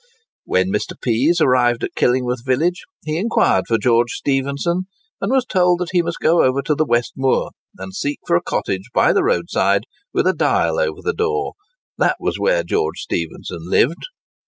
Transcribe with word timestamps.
When 0.45 0.71
Mr. 0.71 0.99
Pease 0.99 1.39
arrived 1.41 1.83
at 1.83 1.93
Killingworth 1.93 2.43
village, 2.43 2.85
he 3.05 3.19
inquired 3.19 3.65
for 3.67 3.77
George 3.77 4.13
Stephenson, 4.13 4.87
and 5.21 5.31
was 5.31 5.45
told 5.45 5.79
that 5.79 5.91
he 5.91 6.01
must 6.01 6.17
go 6.17 6.41
over 6.41 6.63
to 6.63 6.73
the 6.73 6.87
West 6.87 7.13
Moor, 7.15 7.51
and 7.77 7.93
seek 7.93 8.17
for 8.25 8.35
a 8.35 8.41
cottage 8.41 8.89
by 8.95 9.13
the 9.13 9.23
roadside, 9.23 9.83
with 10.11 10.25
a 10.25 10.33
dial 10.33 10.79
over 10.79 11.03
the 11.03 11.13
door—"that 11.13 12.15
was 12.19 12.39
where 12.39 12.63
George 12.63 13.01
Stephenson 13.01 13.69
lived." 13.69 14.05